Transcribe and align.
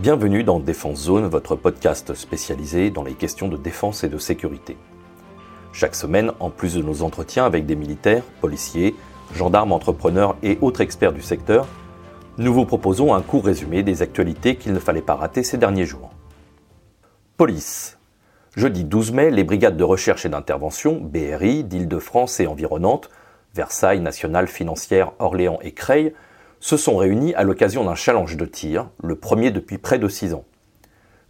Bienvenue 0.00 0.44
dans 0.44 0.60
Défense 0.60 1.02
Zone, 1.02 1.26
votre 1.26 1.56
podcast 1.56 2.14
spécialisé 2.14 2.88
dans 2.88 3.04
les 3.04 3.12
questions 3.12 3.48
de 3.48 3.58
défense 3.58 4.02
et 4.02 4.08
de 4.08 4.16
sécurité. 4.16 4.78
Chaque 5.74 5.94
semaine, 5.94 6.32
en 6.40 6.48
plus 6.48 6.76
de 6.76 6.80
nos 6.82 7.02
entretiens 7.02 7.44
avec 7.44 7.66
des 7.66 7.76
militaires, 7.76 8.22
policiers, 8.40 8.94
gendarmes, 9.34 9.72
entrepreneurs 9.72 10.38
et 10.42 10.56
autres 10.62 10.80
experts 10.80 11.12
du 11.12 11.20
secteur, 11.20 11.66
nous 12.38 12.54
vous 12.54 12.64
proposons 12.64 13.12
un 13.12 13.20
court 13.20 13.44
résumé 13.44 13.82
des 13.82 14.00
actualités 14.00 14.56
qu'il 14.56 14.72
ne 14.72 14.78
fallait 14.78 15.02
pas 15.02 15.16
rater 15.16 15.42
ces 15.42 15.58
derniers 15.58 15.84
jours. 15.84 16.14
Police. 17.36 17.98
Jeudi 18.56 18.84
12 18.84 19.12
mai, 19.12 19.30
les 19.30 19.44
brigades 19.44 19.76
de 19.76 19.84
recherche 19.84 20.24
et 20.24 20.30
d'intervention, 20.30 20.98
BRI, 20.98 21.62
d'Île-de-France 21.62 22.40
et 22.40 22.46
environnantes, 22.46 23.10
Versailles, 23.54 24.00
Nationale, 24.00 24.48
Financière, 24.48 25.12
Orléans 25.18 25.58
et 25.60 25.72
Creil, 25.72 26.14
se 26.60 26.76
sont 26.76 26.96
réunis 26.96 27.34
à 27.34 27.42
l'occasion 27.42 27.84
d'un 27.84 27.94
challenge 27.94 28.36
de 28.36 28.44
tir, 28.44 28.90
le 29.02 29.16
premier 29.16 29.50
depuis 29.50 29.78
près 29.78 29.98
de 29.98 30.08
six 30.08 30.34
ans. 30.34 30.44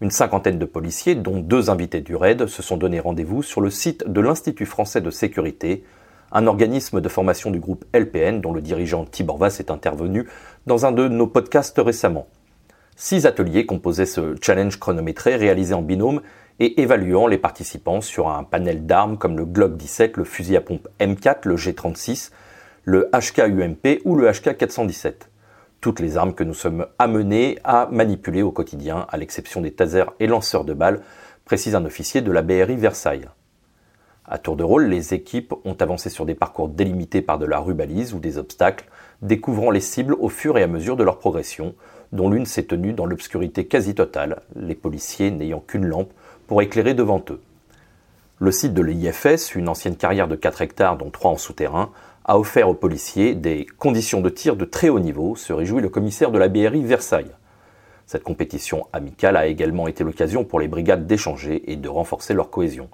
Une 0.01 0.11
cinquantaine 0.11 0.59
de 0.59 0.65
policiers, 0.65 1.15
dont 1.15 1.41
deux 1.41 1.71
invités 1.71 2.01
du 2.01 2.17
RAID, 2.17 2.47
se 2.47 2.63
sont 2.63 2.77
donné 2.77 3.01
rendez-vous 3.01 3.43
sur 3.43 3.61
le 3.61 3.71
site 3.71 4.07
de 4.07 4.21
l'Institut 4.21 4.67
français 4.67 5.01
de 5.01 5.11
sécurité, 5.11 5.85
un 6.33 6.47
organisme 6.47 7.01
de 7.01 7.09
formation 7.09 7.51
du 7.51 7.61
groupe 7.61 7.85
LPN 7.95 8.41
dont 8.41 8.53
le 8.53 8.61
dirigeant 8.61 9.05
Tibor 9.05 9.39
Vass 9.39 9.61
est 9.61 9.71
intervenu 9.71 10.29
dans 10.67 10.87
un 10.87 10.93
de 10.93 11.09
nos 11.09 11.27
podcasts 11.27 11.79
récemment. 11.79 12.27
Six 12.97 13.27
ateliers 13.27 13.67
composaient 13.67 14.07
ce 14.07 14.37
challenge 14.41 14.79
chronométré 14.79 15.37
réalisé 15.37 15.75
en 15.75 15.83
binôme 15.83 16.23
et 16.59 16.81
évaluant 16.81 17.27
les 17.27 17.39
participants 17.39 18.01
sur 18.01 18.29
un 18.29 18.45
panel 18.45 18.87
d'armes 18.87 19.17
comme 19.17 19.37
le 19.37 19.45
Glock 19.45 19.77
17, 19.77 20.17
le 20.17 20.25
fusil 20.25 20.57
à 20.57 20.61
pompe 20.61 20.89
M4, 21.01 21.41
le 21.45 21.57
G36, 21.57 22.31
le 22.85 23.11
HK-UMP 23.13 24.01
ou 24.05 24.17
le 24.17 24.29
HK-417. 24.31 25.13
Toutes 25.81 26.01
les 26.01 26.17
armes 26.17 26.35
que 26.35 26.45
nous 26.45 26.55
sommes 26.55 26.87
amenés 26.99 27.59
à 27.65 27.89
manipuler 27.91 28.43
au 28.43 28.53
quotidien, 28.53 29.07
à 29.11 29.17
l'exception 29.17 29.61
des 29.61 29.73
tasers 29.73 30.13
et 30.21 30.27
lanceurs 30.27 30.65
de 30.65 30.75
balles, 30.75 31.01
précise 31.45 31.75
un 31.75 31.85
officier 31.85 32.21
de 32.21 32.33
la 32.33 32.43
BRI 32.43 32.77
Versailles. 32.77 33.29
À 34.27 34.39
tour 34.39 34.57
de 34.57 34.63
rôle, 34.63 34.87
les 34.87 35.15
équipes 35.15 35.55
ont 35.65 35.75
avancé 35.75 36.09
sur 36.09 36.25
des 36.25 36.35
parcours 36.35 36.69
délimités 36.69 37.23
par 37.23 37.39
de 37.39 37.47
la 37.47 37.59
rubalise 37.59 38.15
ou 38.15 38.21
des 38.21 38.39
obstacles, 38.39 38.89
découvrant 39.23 39.71
les 39.71 39.81
cibles 39.81 40.15
au 40.15 40.29
fur 40.29 40.57
et 40.57 40.63
à 40.63 40.69
mesure 40.69 40.97
de 40.97 41.03
leur 41.03 41.19
progression, 41.19 41.75
dont 42.13 42.31
l'une 42.31 42.47
s'est 42.47 42.65
tenue 42.65 42.93
dans 42.93 43.07
l'obscurité 43.07 43.67
quasi 43.67 43.95
totale, 43.95 44.43
les 44.55 44.75
policiers 44.75 45.31
n'ayant 45.31 45.61
qu'une 45.61 45.87
lampe 45.87 46.13
pour 46.47 46.63
éclairer 46.63 46.95
devant 46.95 47.25
eux. 47.31 47.41
Le 48.39 48.53
site 48.53 48.73
de 48.73 48.83
l'IFS, 48.83 49.55
une 49.55 49.69
ancienne 49.69 49.97
carrière 49.97 50.29
de 50.29 50.37
4 50.37 50.63
hectares 50.63 50.97
dont 50.97 51.11
3 51.11 51.33
en 51.33 51.37
souterrain, 51.37 51.91
a 52.25 52.39
offert 52.39 52.69
aux 52.69 52.75
policiers 52.75 53.35
des 53.35 53.67
conditions 53.79 54.21
de 54.21 54.29
tir 54.29 54.57
de 54.57 54.65
très 54.65 54.89
haut 54.89 55.01
niveau, 55.01 55.37
se 55.37 55.53
réjouit 55.53 55.83
le 55.83 55.89
commissaire 55.89 56.31
de 56.31 56.39
la 56.39 56.49
BRI 56.49 56.85
Versailles. 56.85 57.31
Cette 58.07 58.25
compétition 58.25 58.87
amicale 58.93 59.37
a 59.37 59.47
également 59.47 59.89
été 59.89 60.05
l'occasion 60.05 60.45
pour 60.45 60.61
les 60.61 60.69
brigades 60.69 61.07
d'échanger 61.07 61.71
et 61.71 61.77
de 61.77 61.89
renforcer 61.89 62.35
leur 62.35 62.51
cohésion. 62.51 62.89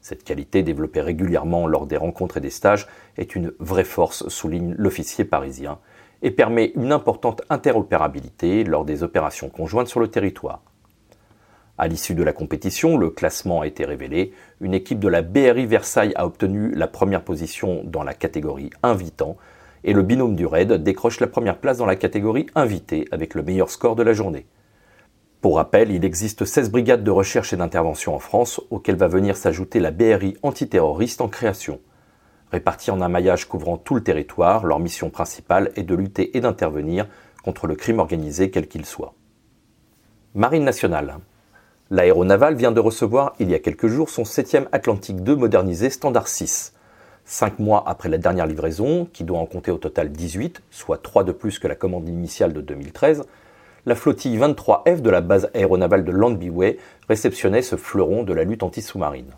Cette 0.00 0.24
qualité, 0.24 0.62
développée 0.62 1.00
régulièrement 1.00 1.66
lors 1.66 1.86
des 1.86 1.96
rencontres 1.96 2.38
et 2.38 2.40
des 2.40 2.50
stages, 2.50 2.86
est 3.16 3.36
une 3.36 3.52
vraie 3.58 3.84
force, 3.84 4.26
souligne 4.28 4.74
l'officier 4.76 5.24
parisien, 5.24 5.78
et 6.22 6.30
permet 6.30 6.72
une 6.76 6.92
importante 6.92 7.42
interopérabilité 7.50 8.64
lors 8.64 8.84
des 8.84 9.02
opérations 9.02 9.48
conjointes 9.48 9.88
sur 9.88 10.00
le 10.00 10.08
territoire. 10.08 10.62
À 11.82 11.88
l'issue 11.88 12.14
de 12.14 12.22
la 12.22 12.32
compétition, 12.32 12.96
le 12.96 13.10
classement 13.10 13.62
a 13.62 13.66
été 13.66 13.84
révélé. 13.84 14.32
Une 14.60 14.72
équipe 14.72 15.00
de 15.00 15.08
la 15.08 15.20
BRI 15.20 15.66
Versailles 15.66 16.12
a 16.14 16.26
obtenu 16.26 16.72
la 16.76 16.86
première 16.86 17.24
position 17.24 17.82
dans 17.82 18.04
la 18.04 18.14
catégorie 18.14 18.70
invitant 18.84 19.36
et 19.82 19.92
le 19.92 20.04
binôme 20.04 20.36
du 20.36 20.46
RAID 20.46 20.74
décroche 20.74 21.18
la 21.18 21.26
première 21.26 21.58
place 21.58 21.78
dans 21.78 21.86
la 21.86 21.96
catégorie 21.96 22.46
invité 22.54 23.08
avec 23.10 23.34
le 23.34 23.42
meilleur 23.42 23.68
score 23.68 23.96
de 23.96 24.04
la 24.04 24.12
journée. 24.12 24.46
Pour 25.40 25.56
rappel, 25.56 25.90
il 25.90 26.04
existe 26.04 26.44
16 26.44 26.70
brigades 26.70 27.02
de 27.02 27.10
recherche 27.10 27.52
et 27.52 27.56
d'intervention 27.56 28.14
en 28.14 28.20
France 28.20 28.60
auxquelles 28.70 28.94
va 28.94 29.08
venir 29.08 29.36
s'ajouter 29.36 29.80
la 29.80 29.90
BRI 29.90 30.36
antiterroriste 30.44 31.20
en 31.20 31.26
création. 31.26 31.80
Répartis 32.52 32.92
en 32.92 33.00
un 33.00 33.08
maillage 33.08 33.48
couvrant 33.48 33.76
tout 33.76 33.96
le 33.96 34.04
territoire, 34.04 34.66
leur 34.66 34.78
mission 34.78 35.10
principale 35.10 35.72
est 35.74 35.82
de 35.82 35.96
lutter 35.96 36.36
et 36.36 36.40
d'intervenir 36.40 37.08
contre 37.42 37.66
le 37.66 37.74
crime 37.74 37.98
organisé 37.98 38.52
quel 38.52 38.68
qu'il 38.68 38.86
soit. 38.86 39.14
Marine 40.36 40.62
nationale. 40.62 41.16
L'aéronaval 41.92 42.54
vient 42.54 42.72
de 42.72 42.80
recevoir 42.80 43.34
il 43.38 43.50
y 43.50 43.54
a 43.54 43.58
quelques 43.58 43.86
jours 43.86 44.08
son 44.08 44.22
7e 44.22 44.64
Atlantique 44.72 45.18
II 45.28 45.36
modernisé 45.36 45.90
Standard 45.90 46.26
6. 46.26 46.72
Cinq 47.26 47.58
mois 47.58 47.84
après 47.86 48.08
la 48.08 48.16
dernière 48.16 48.46
livraison, 48.46 49.06
qui 49.12 49.24
doit 49.24 49.38
en 49.38 49.44
compter 49.44 49.70
au 49.70 49.76
total 49.76 50.08
18, 50.10 50.62
soit 50.70 51.02
3 51.02 51.22
de 51.24 51.32
plus 51.32 51.58
que 51.58 51.68
la 51.68 51.74
commande 51.74 52.08
initiale 52.08 52.54
de 52.54 52.62
2013, 52.62 53.24
la 53.84 53.94
flottille 53.94 54.38
23F 54.38 55.02
de 55.02 55.10
la 55.10 55.20
base 55.20 55.50
aéronavale 55.52 56.06
de 56.06 56.12
Longby 56.12 56.50
réceptionnait 57.10 57.60
ce 57.60 57.76
fleuron 57.76 58.22
de 58.22 58.32
la 58.32 58.44
lutte 58.44 58.62
anti-sous-marine. 58.62 59.34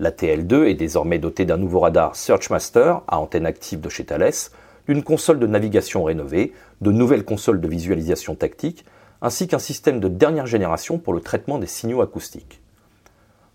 La 0.00 0.10
TL2 0.10 0.64
est 0.64 0.74
désormais 0.74 1.20
dotée 1.20 1.44
d'un 1.44 1.58
nouveau 1.58 1.78
radar 1.78 2.16
Searchmaster 2.16 3.02
à 3.06 3.20
antenne 3.20 3.46
active 3.46 3.80
de 3.80 3.88
chez 3.88 4.04
Thales, 4.04 4.32
d'une 4.88 5.04
console 5.04 5.38
de 5.38 5.46
navigation 5.46 6.02
rénovée, 6.02 6.54
de 6.80 6.90
nouvelles 6.90 7.24
consoles 7.24 7.60
de 7.60 7.68
visualisation 7.68 8.34
tactique, 8.34 8.84
ainsi 9.22 9.48
qu'un 9.48 9.58
système 9.58 10.00
de 10.00 10.08
dernière 10.08 10.46
génération 10.46 10.98
pour 10.98 11.12
le 11.12 11.20
traitement 11.20 11.58
des 11.58 11.66
signaux 11.66 12.02
acoustiques. 12.02 12.60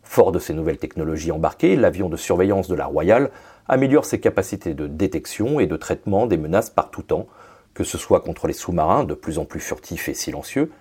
Fort 0.04 0.32
de 0.32 0.40
ces 0.40 0.54
nouvelles 0.54 0.78
technologies 0.78 1.32
embarquées, 1.32 1.76
l'avion 1.76 2.10
de 2.10 2.18
surveillance 2.18 2.68
de 2.68 2.76
la 2.76 2.86
Royale 2.86 3.32
améliore 3.68 4.06
ses 4.06 4.20
capacités 4.20 4.74
de 4.74 4.88
détection 4.88 5.60
et 5.60 5.68
de 5.68 5.78
traitement 5.78 6.28
des 6.28 6.38
menaces 6.38 6.70
par 6.70 6.92
tout 6.92 7.04
temps, 7.04 7.28
que 7.74 7.84
ce 7.84 7.98
soit 7.98 8.20
contre 8.20 8.48
les 8.48 8.54
sous-marins 8.54 9.06
de 9.06 9.14
plus 9.14 9.40
en 9.40 9.46
plus 9.46 9.62
furtifs 9.62 10.10
et 10.10 10.14
silencieux, 10.14 10.72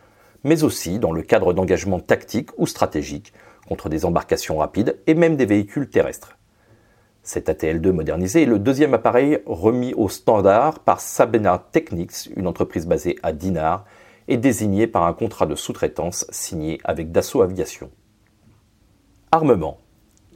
mais 0.45 0.65
aussi 0.65 0.99
dans 0.99 1.13
le 1.13 1.23
cadre 1.23 1.53
d'engagements 1.53 2.01
tactiques 2.01 2.51
ou 2.59 2.67
stratégiques 2.67 3.33
contre 3.69 3.89
des 3.89 4.05
embarcations 4.05 4.59
rapides 4.59 4.99
et 5.07 5.15
même 5.15 5.37
des 5.37 5.47
véhicules 5.47 5.89
terrestres. 5.89 6.37
Cet 7.23 7.49
ATL-2 7.49 7.93
modernisé 7.93 8.43
est 8.43 8.47
le 8.47 8.59
deuxième 8.59 8.95
appareil 8.95 9.39
remis 9.47 9.95
au 9.95 10.09
standard 10.09 10.81
par 10.81 11.01
Sabena 11.01 11.65
Technics, 11.71 12.29
une 12.37 12.49
entreprise 12.49 12.87
basée 12.87 13.17
à 13.23 13.33
Dinard 13.33 13.85
est 14.29 14.37
désigné 14.37 14.87
par 14.87 15.05
un 15.05 15.13
contrat 15.13 15.47
de 15.47 15.55
sous-traitance 15.55 16.27
signé 16.31 16.81
avec 16.85 17.13
Dassault 17.13 17.43
Aviation. 17.43 17.91
Armement. 19.31 19.79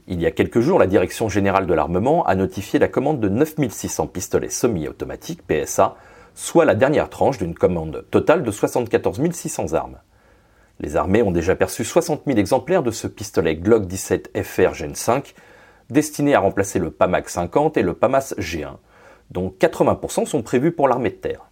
Il 0.07 0.21
y 0.21 0.25
a 0.25 0.31
quelques 0.31 0.61
jours, 0.61 0.79
la 0.79 0.87
Direction 0.87 1.29
générale 1.29 1.67
de 1.67 1.73
l'armement 1.73 2.25
a 2.25 2.35
notifié 2.35 2.79
la 2.79 2.87
commande 2.87 3.19
de 3.19 3.29
9600 3.29 4.07
pistolets 4.07 4.49
semi-automatiques 4.49 5.41
PSA, 5.45 5.95
soit 6.33 6.65
la 6.65 6.75
dernière 6.75 7.09
tranche 7.09 7.37
d'une 7.37 7.55
commande 7.55 8.05
totale 8.11 8.43
de 8.43 8.51
74 8.51 9.19
600 9.31 9.73
armes. 9.73 9.97
Les 10.79 10.95
armées 10.95 11.23
ont 11.23 11.31
déjà 11.31 11.55
perçu 11.55 11.83
60 11.83 12.23
000 12.27 12.37
exemplaires 12.37 12.83
de 12.83 12.91
ce 12.91 13.07
pistolet 13.07 13.55
Glock 13.55 13.87
17 13.87 14.31
FR 14.43 14.73
Gen 14.73 14.95
5, 14.95 15.33
destiné 15.89 16.35
à 16.35 16.39
remplacer 16.39 16.79
le 16.79 16.91
PAMAC 16.91 17.29
50 17.29 17.77
et 17.77 17.81
le 17.81 17.93
PAMAS 17.93 18.35
G1, 18.37 18.77
dont 19.31 19.53
80% 19.59 20.25
sont 20.25 20.43
prévus 20.43 20.71
pour 20.71 20.87
l'armée 20.87 21.09
de 21.09 21.15
terre. 21.15 21.46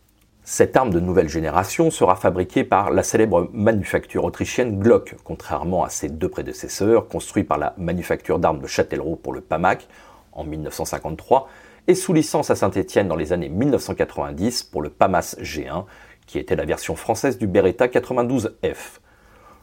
Cette 0.47 0.77
arme 0.77 0.91
de 0.91 0.99
nouvelle 0.99 1.27
génération 1.27 1.89
sera 1.89 2.15
fabriquée 2.15 2.63
par 2.63 2.91
la 2.91 3.01
célèbre 3.01 3.49
manufacture 3.51 4.25
autrichienne 4.25 4.77
Glock, 4.77 5.15
contrairement 5.23 5.83
à 5.83 5.89
ses 5.89 6.07
deux 6.07 6.29
prédécesseurs, 6.29 7.07
construits 7.07 7.43
par 7.43 7.57
la 7.57 7.73
manufacture 7.79 8.37
d'armes 8.37 8.59
de 8.59 8.67
Châtellerault 8.67 9.15
pour 9.15 9.33
le 9.33 9.41
PAMAC 9.41 9.87
en 10.33 10.43
1953 10.43 11.49
et 11.87 11.95
sous 11.95 12.13
licence 12.13 12.51
à 12.51 12.55
Saint-Étienne 12.55 13.07
dans 13.07 13.15
les 13.15 13.33
années 13.33 13.49
1990 13.49 14.61
pour 14.65 14.83
le 14.83 14.91
PAMAS 14.91 15.35
G1, 15.41 15.85
qui 16.27 16.37
était 16.37 16.55
la 16.55 16.65
version 16.65 16.95
française 16.95 17.39
du 17.39 17.47
Beretta 17.47 17.87
92F. 17.87 18.99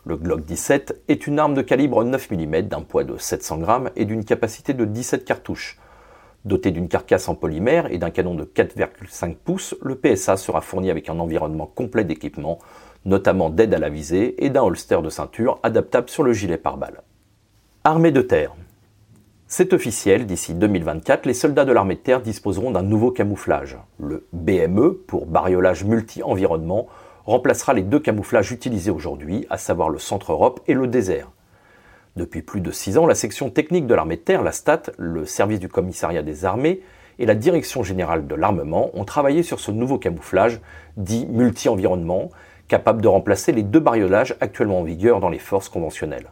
Le 0.04 0.16
Glock 0.16 0.44
17 0.44 1.04
est 1.06 1.28
une 1.28 1.38
arme 1.38 1.54
de 1.54 1.62
calibre 1.62 2.02
9 2.02 2.28
mm 2.32 2.62
d'un 2.62 2.82
poids 2.82 3.04
de 3.04 3.16
700 3.16 3.58
grammes 3.58 3.90
et 3.94 4.04
d'une 4.04 4.24
capacité 4.24 4.74
de 4.74 4.84
17 4.84 5.24
cartouches. 5.24 5.78
Doté 6.44 6.72
d'une 6.72 6.88
carcasse 6.88 7.28
en 7.28 7.36
polymère 7.36 7.92
et 7.92 7.98
d'un 7.98 8.10
canon 8.10 8.34
de 8.34 8.44
4,5 8.44 9.36
pouces, 9.36 9.76
le 9.80 9.94
PSA 9.94 10.36
sera 10.36 10.60
fourni 10.60 10.90
avec 10.90 11.08
un 11.08 11.20
environnement 11.20 11.66
complet 11.66 12.04
d'équipement, 12.04 12.58
notamment 13.04 13.48
d'aide 13.48 13.74
à 13.74 13.78
la 13.78 13.90
visée 13.90 14.44
et 14.44 14.50
d'un 14.50 14.62
holster 14.62 15.00
de 15.02 15.10
ceinture 15.10 15.60
adaptable 15.62 16.08
sur 16.08 16.24
le 16.24 16.32
gilet 16.32 16.56
pare-balles. 16.56 17.02
Armée 17.84 18.10
de 18.10 18.22
terre. 18.22 18.54
C'est 19.46 19.72
officiel, 19.72 20.26
d'ici 20.26 20.54
2024, 20.54 21.26
les 21.26 21.34
soldats 21.34 21.64
de 21.64 21.72
l'armée 21.72 21.96
de 21.96 22.00
terre 22.00 22.22
disposeront 22.22 22.70
d'un 22.70 22.82
nouveau 22.82 23.10
camouflage. 23.10 23.76
Le 24.00 24.26
BME, 24.32 24.94
pour 25.06 25.26
bariolage 25.26 25.84
multi-environnement, 25.84 26.88
remplacera 27.26 27.74
les 27.74 27.82
deux 27.82 28.00
camouflages 28.00 28.50
utilisés 28.50 28.90
aujourd'hui, 28.90 29.46
à 29.50 29.58
savoir 29.58 29.90
le 29.90 29.98
centre 29.98 30.32
Europe 30.32 30.60
et 30.66 30.74
le 30.74 30.86
désert. 30.86 31.30
Depuis 32.14 32.42
plus 32.42 32.60
de 32.60 32.70
six 32.70 32.98
ans, 32.98 33.06
la 33.06 33.14
section 33.14 33.48
technique 33.48 33.86
de 33.86 33.94
l'armée 33.94 34.16
de 34.16 34.20
terre, 34.20 34.42
la 34.42 34.52
STAT, 34.52 34.82
le 34.98 35.24
service 35.24 35.60
du 35.60 35.68
commissariat 35.68 36.22
des 36.22 36.44
armées 36.44 36.82
et 37.18 37.24
la 37.24 37.34
direction 37.34 37.82
générale 37.82 38.26
de 38.26 38.34
l'armement 38.34 38.90
ont 38.92 39.06
travaillé 39.06 39.42
sur 39.42 39.60
ce 39.60 39.70
nouveau 39.70 39.98
camouflage 39.98 40.60
dit 40.98 41.24
multi-environnement, 41.26 42.28
capable 42.68 43.00
de 43.00 43.08
remplacer 43.08 43.52
les 43.52 43.62
deux 43.62 43.80
bariolages 43.80 44.36
actuellement 44.40 44.80
en 44.80 44.84
vigueur 44.84 45.20
dans 45.20 45.30
les 45.30 45.38
forces 45.38 45.70
conventionnelles. 45.70 46.30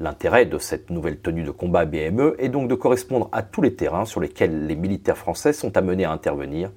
L'intérêt 0.00 0.46
de 0.46 0.58
cette 0.58 0.88
nouvelle 0.88 1.18
tenue 1.18 1.44
de 1.44 1.50
combat 1.50 1.84
BME 1.84 2.36
est 2.38 2.48
donc 2.48 2.68
de 2.68 2.74
correspondre 2.74 3.28
à 3.30 3.42
tous 3.42 3.60
les 3.60 3.74
terrains 3.74 4.06
sur 4.06 4.20
lesquels 4.20 4.66
les 4.66 4.74
militaires 4.74 5.18
français 5.18 5.52
sont 5.52 5.76
amenés 5.76 6.04
à 6.04 6.12
intervenir 6.12 6.70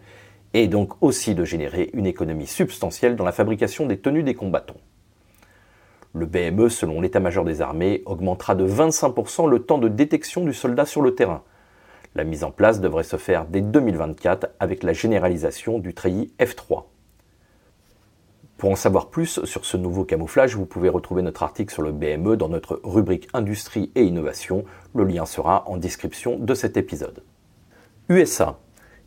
et 0.54 0.68
donc 0.68 1.02
aussi 1.02 1.34
de 1.34 1.46
générer 1.46 1.90
une 1.94 2.06
économie 2.06 2.46
substantielle 2.46 3.16
dans 3.16 3.26
la 3.26 3.32
fabrication 3.32 3.86
des 3.86 3.98
tenues 3.98 4.24
des 4.24 4.36
combattants. 4.36 4.76
Le 6.18 6.26
BME, 6.26 6.70
selon 6.70 7.00
l'état-major 7.00 7.46
des 7.46 7.62
armées, 7.62 8.02
augmentera 8.08 8.56
de 8.56 8.68
25% 8.68 9.48
le 9.48 9.60
temps 9.60 9.78
de 9.78 9.88
détection 9.88 10.44
du 10.44 10.52
soldat 10.52 10.88
sur 10.88 11.04
le 11.04 11.14
terrain. 11.14 11.44
La 12.16 12.24
mise 12.24 12.44
en 12.44 12.50
place 12.50 12.82
devrait 12.82 13.04
se 13.04 13.18
faire 13.18 13.46
dès 13.46 13.62
2024 13.62 14.48
avec 14.60 14.82
la 14.82 14.94
généralisation 14.94 15.78
du 15.78 15.94
treillis 15.94 16.34
F3. 16.40 16.86
Pour 18.58 18.72
en 18.72 18.76
savoir 18.76 19.12
plus 19.12 19.46
sur 19.46 19.64
ce 19.64 19.78
nouveau 19.78 20.06
camouflage, 20.06 20.56
vous 20.56 20.66
pouvez 20.66 20.90
retrouver 20.90 21.22
notre 21.22 21.44
article 21.44 21.72
sur 21.72 21.84
le 21.84 21.92
BME 21.92 22.36
dans 22.36 22.50
notre 22.50 22.82
rubrique 22.84 23.28
Industrie 23.34 23.92
et 23.94 24.02
Innovation. 24.02 24.66
Le 24.96 25.04
lien 25.04 25.28
sera 25.28 25.70
en 25.70 25.78
description 25.78 26.40
de 26.40 26.56
cet 26.56 26.78
épisode. 26.78 27.22
USA. 28.10 28.58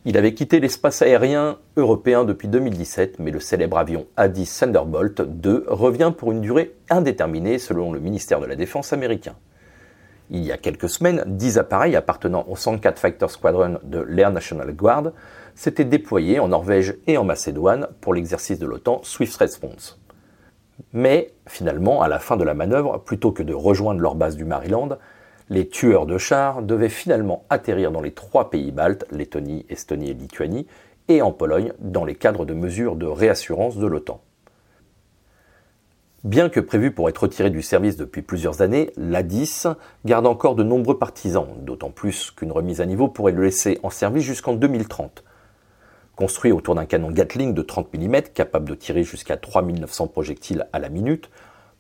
Il 0.07 0.17
avait 0.17 0.33
quitté 0.33 0.61
l'espace 0.61 1.03
aérien 1.03 1.59
européen 1.77 2.25
depuis 2.25 2.49
2017, 2.49 3.19
mais 3.19 3.31
le 3.31 3.39
célèbre 3.39 3.77
avion 3.77 4.07
A-10 4.17 4.61
Thunderbolt 4.61 5.21
2 5.21 5.67
revient 5.69 6.11
pour 6.17 6.33
une 6.33 6.41
durée 6.41 6.75
indéterminée 6.89 7.59
selon 7.59 7.93
le 7.93 8.01
ministère 8.01 8.41
de 8.41 8.47
la 8.47 8.57
Défense 8.57 8.95
américain. 8.95 9.35
Il 10.31 10.43
y 10.43 10.53
a 10.53 10.57
quelques 10.57 10.89
semaines, 10.89 11.23
10 11.27 11.59
appareils 11.59 11.97
appartenant 11.97 12.47
au 12.49 12.57
104 12.57 12.99
Fighter 12.99 13.29
Squadron 13.29 13.79
de 13.83 13.99
l'Air 13.99 14.31
National 14.31 14.73
Guard 14.73 15.13
s'étaient 15.55 15.85
déployés 15.85 16.41
en 16.41 16.49
Norvège 16.49 16.95
et 17.07 17.19
en 17.19 17.25
Macédoine 17.25 17.89
pour 18.01 18.15
l'exercice 18.15 18.59
de 18.59 18.65
l'OTAN 18.65 19.01
Swift 19.03 19.37
Response. 19.37 20.01
Mais 20.95 21.35
finalement, 21.47 22.01
à 22.01 22.09
la 22.09 22.21
fin 22.21 22.39
de 22.39 22.45
la 22.45 22.55
manœuvre, 22.55 22.97
plutôt 23.05 23.33
que 23.33 23.43
de 23.43 23.53
rejoindre 23.53 24.01
leur 24.01 24.15
base 24.15 24.37
du 24.37 24.47
Maryland, 24.47 24.97
les 25.51 25.69
tueurs 25.69 26.07
de 26.07 26.17
chars 26.17 26.63
devaient 26.63 26.89
finalement 26.89 27.45
atterrir 27.51 27.91
dans 27.91 28.01
les 28.01 28.13
trois 28.13 28.51
pays 28.51 28.71
baltes, 28.71 29.05
Lettonie, 29.11 29.67
Estonie 29.69 30.11
et 30.11 30.15
Lituanie, 30.15 30.67
et 31.09 31.23
en 31.23 31.33
Pologne 31.33 31.73
dans 31.81 32.05
les 32.05 32.15
cadres 32.15 32.47
de 32.47 32.55
mesures 32.55 32.95
de 32.95 33.07
réassurance 33.07 33.77
de 33.77 33.87
l'OTAN. 33.87 34.23
Bien 36.23 36.49
que 36.51 36.61
prévu 36.61 36.93
pour 36.93 37.09
être 37.09 37.23
retiré 37.23 37.51
du 37.51 37.63
service 37.63 37.97
depuis 37.97 38.23
plusieurs 38.23 38.63
années, 38.63 38.93
l'A10 38.97 39.75
garde 40.05 40.27
encore 40.27 40.55
de 40.55 40.63
nombreux 40.63 40.99
partisans, 40.99 41.49
d'autant 41.63 41.91
plus 41.91 42.31
qu'une 42.31 42.53
remise 42.53 42.81
à 42.81 42.87
niveau 42.87 43.09
pourrait 43.09 43.33
le 43.33 43.43
laisser 43.43 43.81
en 43.83 43.91
service 43.91 44.25
jusqu'en 44.25 44.53
2030. 44.53 45.25
Construit 46.15 46.53
autour 46.53 46.75
d'un 46.75 46.85
canon 46.85 47.11
Gatling 47.11 47.55
de 47.55 47.63
30 47.63 47.93
mm 47.95 48.21
capable 48.35 48.69
de 48.69 48.75
tirer 48.75 49.03
jusqu'à 49.03 49.39
3900 49.39 50.09
projectiles 50.09 50.69
à 50.73 50.79
la 50.79 50.91
minute, 50.91 51.31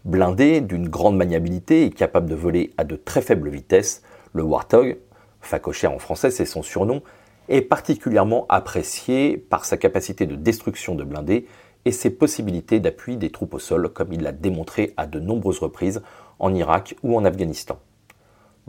blindé 0.05 0.61
d'une 0.61 0.89
grande 0.89 1.17
maniabilité 1.17 1.85
et 1.85 1.91
capable 1.91 2.29
de 2.29 2.35
voler 2.35 2.73
à 2.77 2.85
de 2.85 2.97
très 2.97 3.23
faibles 3.23 3.51
vitesses, 3.51 4.03
le 4.33 4.43
Warthog, 4.43 4.99
facochère 5.41 5.93
en 5.93 5.99
français 5.99 6.31
c'est 6.31 6.45
son 6.45 6.63
surnom, 6.63 7.03
est 7.49 7.63
particulièrement 7.63 8.47
apprécié 8.49 9.37
par 9.37 9.65
sa 9.65 9.77
capacité 9.77 10.27
de 10.27 10.37
destruction 10.37 10.95
de 10.95 11.05
blindés 11.05 11.47
et 11.85 11.93
ses 11.93 12.11
possibilités 12.11 12.79
d'appui 12.79 13.17
des 13.17 13.31
troupes 13.31 13.55
au 13.55 13.59
sol, 13.59 13.89
comme 13.89 14.13
il 14.13 14.23
l'a 14.23 14.33
démontré 14.33 14.93
à 14.97 15.07
de 15.07 15.19
nombreuses 15.19 15.59
reprises 15.59 16.03
en 16.39 16.55
Irak 16.55 16.95
ou 17.03 17.17
en 17.17 17.25
Afghanistan. 17.25 17.79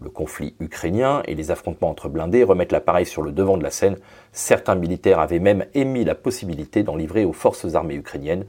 Le 0.02 0.10
conflit 0.10 0.56
ukrainien 0.60 1.22
et 1.28 1.36
les 1.36 1.52
affrontements 1.52 1.90
entre 1.90 2.10
blindés 2.10 2.44
remettent 2.44 2.72
l'appareil 2.72 3.06
sur 3.06 3.22
le 3.22 3.32
devant 3.32 3.58
de 3.58 3.64
la 3.64 3.70
scène. 3.70 3.98
Certains 4.32 4.76
militaires 4.76 5.20
avaient 5.20 5.40
même 5.40 5.66
émis 5.74 6.06
la 6.06 6.16
possibilité 6.16 6.82
d'en 6.82 6.96
livrer 6.96 7.24
aux 7.26 7.34
forces 7.34 7.76
armées 7.76 7.96
ukrainiennes, 7.96 8.46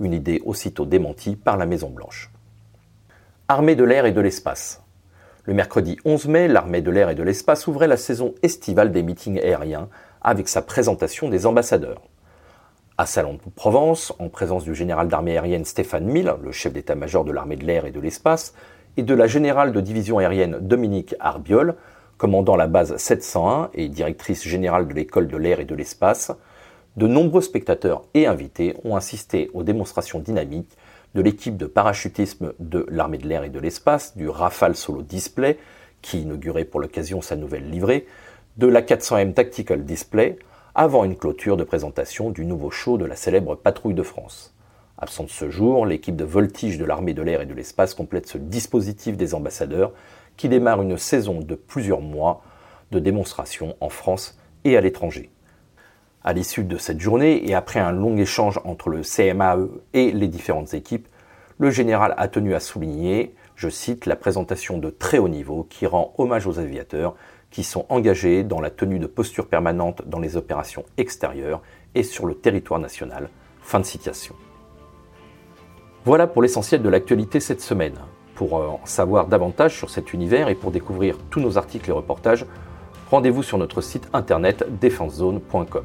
une 0.00 0.12
idée 0.12 0.42
aussitôt 0.44 0.86
démentie 0.86 1.36
par 1.36 1.56
la 1.56 1.66
Maison 1.66 1.90
Blanche. 1.90 2.30
Armée 3.48 3.76
de 3.76 3.84
l'air 3.84 4.06
et 4.06 4.12
de 4.12 4.20
l'espace. 4.20 4.82
Le 5.44 5.54
mercredi 5.54 5.96
11 6.04 6.28
mai, 6.28 6.48
l'armée 6.48 6.82
de 6.82 6.90
l'air 6.90 7.10
et 7.10 7.14
de 7.14 7.22
l'espace 7.22 7.66
ouvrait 7.66 7.88
la 7.88 7.96
saison 7.96 8.34
estivale 8.42 8.92
des 8.92 9.02
meetings 9.02 9.40
aériens 9.40 9.88
avec 10.22 10.48
sa 10.48 10.62
présentation 10.62 11.28
des 11.28 11.46
ambassadeurs 11.46 12.02
à 13.00 13.06
Salon 13.06 13.32
de 13.32 13.50
Provence, 13.56 14.12
en 14.18 14.28
présence 14.28 14.62
du 14.62 14.74
général 14.74 15.08
d'armée 15.08 15.38
aérienne 15.38 15.64
Stéphane 15.64 16.04
Mille, 16.04 16.34
le 16.44 16.52
chef 16.52 16.74
d'état-major 16.74 17.24
de 17.24 17.32
l'armée 17.32 17.56
de 17.56 17.64
l'air 17.64 17.86
et 17.86 17.92
de 17.92 17.98
l'espace, 17.98 18.52
et 18.98 19.02
de 19.02 19.14
la 19.14 19.26
générale 19.26 19.72
de 19.72 19.80
division 19.80 20.18
aérienne 20.18 20.58
Dominique 20.60 21.14
Arbiol, 21.18 21.76
commandant 22.18 22.56
la 22.56 22.66
base 22.66 22.94
701 22.98 23.70
et 23.72 23.88
directrice 23.88 24.46
générale 24.46 24.86
de 24.86 24.92
l'école 24.92 25.28
de 25.28 25.36
l'air 25.38 25.60
et 25.60 25.64
de 25.64 25.74
l'espace, 25.74 26.30
de 26.96 27.06
nombreux 27.06 27.40
spectateurs 27.40 28.02
et 28.14 28.26
invités 28.26 28.76
ont 28.84 28.96
assisté 28.96 29.50
aux 29.54 29.62
démonstrations 29.62 30.18
dynamiques 30.18 30.76
de 31.14 31.22
l'équipe 31.22 31.56
de 31.56 31.66
parachutisme 31.66 32.52
de 32.58 32.86
l'armée 32.88 33.18
de 33.18 33.28
l'air 33.28 33.44
et 33.44 33.50
de 33.50 33.58
l'espace, 33.58 34.16
du 34.16 34.28
Rafale 34.28 34.76
Solo 34.76 35.02
Display, 35.02 35.58
qui 36.02 36.22
inaugurait 36.22 36.64
pour 36.64 36.80
l'occasion 36.80 37.20
sa 37.20 37.36
nouvelle 37.36 37.68
livrée, 37.70 38.06
de 38.56 38.66
la 38.66 38.82
400M 38.82 39.34
Tactical 39.34 39.84
Display, 39.84 40.38
avant 40.74 41.04
une 41.04 41.16
clôture 41.16 41.56
de 41.56 41.64
présentation 41.64 42.30
du 42.30 42.44
nouveau 42.44 42.70
show 42.70 42.96
de 42.98 43.04
la 43.04 43.16
célèbre 43.16 43.54
Patrouille 43.54 43.94
de 43.94 44.02
France. 44.02 44.54
Absent 44.98 45.24
de 45.24 45.30
ce 45.30 45.48
jour, 45.48 45.86
l'équipe 45.86 46.16
de 46.16 46.24
voltige 46.24 46.78
de 46.78 46.84
l'armée 46.84 47.14
de 47.14 47.22
l'air 47.22 47.40
et 47.40 47.46
de 47.46 47.54
l'espace 47.54 47.94
complète 47.94 48.28
ce 48.28 48.38
dispositif 48.38 49.16
des 49.16 49.34
ambassadeurs 49.34 49.92
qui 50.36 50.48
démarre 50.48 50.82
une 50.82 50.98
saison 50.98 51.40
de 51.40 51.54
plusieurs 51.54 52.02
mois 52.02 52.42
de 52.90 52.98
démonstrations 52.98 53.76
en 53.80 53.88
France 53.88 54.38
et 54.64 54.76
à 54.76 54.80
l'étranger. 54.80 55.30
À 56.22 56.34
l'issue 56.34 56.64
de 56.64 56.76
cette 56.76 57.00
journée 57.00 57.48
et 57.48 57.54
après 57.54 57.80
un 57.80 57.92
long 57.92 58.18
échange 58.18 58.60
entre 58.64 58.90
le 58.90 59.00
CMAE 59.00 59.68
et 59.94 60.12
les 60.12 60.28
différentes 60.28 60.74
équipes, 60.74 61.08
le 61.58 61.70
général 61.70 62.14
a 62.18 62.28
tenu 62.28 62.54
à 62.54 62.60
souligner, 62.60 63.34
je 63.56 63.70
cite, 63.70 64.04
la 64.04 64.16
présentation 64.16 64.76
de 64.76 64.90
très 64.90 65.16
haut 65.16 65.28
niveau 65.28 65.66
qui 65.70 65.86
rend 65.86 66.12
hommage 66.18 66.46
aux 66.46 66.58
aviateurs 66.58 67.14
qui 67.50 67.64
sont 67.64 67.86
engagés 67.88 68.44
dans 68.44 68.60
la 68.60 68.70
tenue 68.70 68.98
de 68.98 69.06
posture 69.06 69.46
permanente 69.46 70.02
dans 70.06 70.20
les 70.20 70.36
opérations 70.36 70.84
extérieures 70.98 71.62
et 71.94 72.02
sur 72.02 72.26
le 72.26 72.34
territoire 72.34 72.80
national. 72.80 73.30
Fin 73.62 73.80
de 73.80 73.84
citation. 73.84 74.34
Voilà 76.04 76.26
pour 76.26 76.42
l'essentiel 76.42 76.82
de 76.82 76.88
l'actualité 76.88 77.40
cette 77.40 77.60
semaine. 77.60 77.94
Pour 78.34 78.54
en 78.54 78.80
savoir 78.84 79.26
davantage 79.26 79.76
sur 79.76 79.90
cet 79.90 80.12
univers 80.12 80.48
et 80.48 80.54
pour 80.54 80.70
découvrir 80.70 81.16
tous 81.30 81.40
nos 81.40 81.58
articles 81.58 81.88
et 81.88 81.92
reportages, 81.92 82.46
rendez-vous 83.10 83.42
sur 83.42 83.58
notre 83.58 83.80
site 83.80 84.08
internet 84.12 84.64
defensezone.com. 84.80 85.84